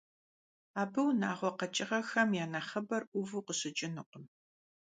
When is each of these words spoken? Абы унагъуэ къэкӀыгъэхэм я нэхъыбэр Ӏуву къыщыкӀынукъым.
Абы 0.81 1.01
унагъуэ 1.07 1.49
къэкӀыгъэхэм 1.57 2.29
я 2.43 2.45
нэхъыбэр 2.51 3.03
Ӏуву 3.09 3.45
къыщыкӀынукъым. 3.45 4.25